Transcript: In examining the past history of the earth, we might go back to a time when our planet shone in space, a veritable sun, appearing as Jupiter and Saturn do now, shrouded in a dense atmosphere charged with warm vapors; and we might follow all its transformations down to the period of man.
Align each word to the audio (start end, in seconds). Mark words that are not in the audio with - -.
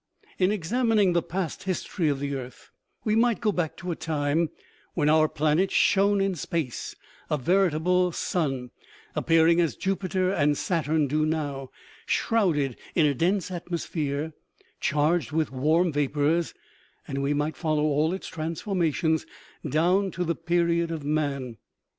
In 0.39 0.51
examining 0.51 1.13
the 1.13 1.21
past 1.21 1.61
history 1.65 2.09
of 2.09 2.19
the 2.19 2.33
earth, 2.33 2.71
we 3.03 3.15
might 3.15 3.39
go 3.39 3.51
back 3.51 3.77
to 3.77 3.91
a 3.91 3.95
time 3.95 4.49
when 4.95 5.09
our 5.09 5.29
planet 5.29 5.69
shone 5.69 6.19
in 6.19 6.33
space, 6.33 6.95
a 7.29 7.37
veritable 7.37 8.11
sun, 8.11 8.71
appearing 9.15 9.61
as 9.61 9.75
Jupiter 9.75 10.31
and 10.31 10.57
Saturn 10.57 11.05
do 11.05 11.23
now, 11.23 11.69
shrouded 12.07 12.79
in 12.95 13.05
a 13.05 13.13
dense 13.13 13.51
atmosphere 13.51 14.33
charged 14.79 15.31
with 15.33 15.51
warm 15.51 15.91
vapors; 15.93 16.55
and 17.07 17.21
we 17.21 17.35
might 17.35 17.55
follow 17.55 17.83
all 17.83 18.11
its 18.11 18.27
transformations 18.27 19.27
down 19.69 20.09
to 20.09 20.23
the 20.23 20.33
period 20.33 20.89
of 20.89 21.03
man. 21.03 21.57